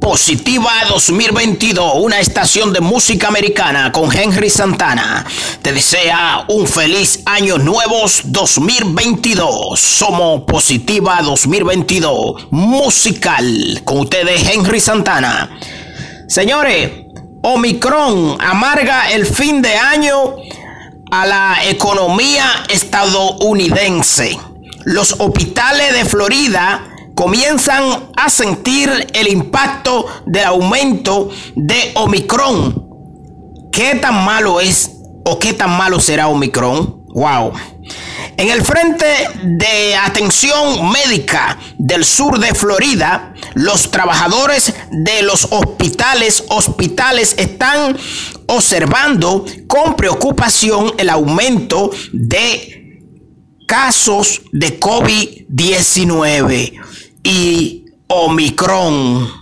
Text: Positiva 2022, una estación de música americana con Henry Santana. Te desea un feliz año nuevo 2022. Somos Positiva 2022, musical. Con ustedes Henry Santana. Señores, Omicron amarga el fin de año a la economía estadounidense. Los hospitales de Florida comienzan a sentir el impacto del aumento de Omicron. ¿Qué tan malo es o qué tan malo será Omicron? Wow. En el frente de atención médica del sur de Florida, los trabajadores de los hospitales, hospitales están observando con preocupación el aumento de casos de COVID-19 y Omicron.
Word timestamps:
Positiva 0.00 0.72
2022, 0.88 1.92
una 1.96 2.20
estación 2.20 2.72
de 2.72 2.80
música 2.80 3.28
americana 3.28 3.92
con 3.92 4.10
Henry 4.10 4.48
Santana. 4.48 5.26
Te 5.60 5.74
desea 5.74 6.46
un 6.48 6.66
feliz 6.66 7.20
año 7.26 7.58
nuevo 7.58 8.06
2022. 8.24 9.78
Somos 9.78 10.42
Positiva 10.44 11.20
2022, 11.22 12.48
musical. 12.50 13.82
Con 13.84 13.98
ustedes 13.98 14.48
Henry 14.48 14.80
Santana. 14.80 15.50
Señores, 16.26 16.90
Omicron 17.42 18.38
amarga 18.40 19.10
el 19.12 19.26
fin 19.26 19.60
de 19.60 19.74
año 19.74 20.36
a 21.10 21.26
la 21.26 21.58
economía 21.68 22.64
estadounidense. 22.70 24.38
Los 24.84 25.12
hospitales 25.18 25.92
de 25.92 26.06
Florida 26.06 26.86
comienzan 27.14 28.10
a 28.16 28.30
sentir 28.30 29.08
el 29.12 29.28
impacto 29.28 30.06
del 30.26 30.44
aumento 30.44 31.30
de 31.54 31.92
Omicron. 31.94 32.88
¿Qué 33.72 33.96
tan 33.96 34.24
malo 34.24 34.60
es 34.60 34.90
o 35.24 35.38
qué 35.38 35.52
tan 35.52 35.70
malo 35.70 36.00
será 36.00 36.28
Omicron? 36.28 37.04
Wow. 37.12 37.52
En 38.36 38.50
el 38.50 38.62
frente 38.62 39.06
de 39.42 39.96
atención 39.96 40.90
médica 40.90 41.58
del 41.76 42.04
sur 42.04 42.38
de 42.38 42.54
Florida, 42.54 43.34
los 43.54 43.90
trabajadores 43.90 44.72
de 44.90 45.22
los 45.22 45.48
hospitales, 45.50 46.44
hospitales 46.48 47.34
están 47.36 47.96
observando 48.46 49.44
con 49.66 49.96
preocupación 49.96 50.92
el 50.98 51.10
aumento 51.10 51.90
de 52.12 53.02
casos 53.66 54.42
de 54.52 54.80
COVID-19 54.80 56.89
y 57.22 57.84
Omicron. 58.08 59.39